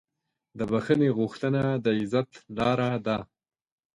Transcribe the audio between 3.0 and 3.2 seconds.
ده.